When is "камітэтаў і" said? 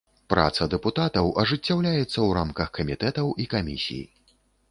2.79-3.49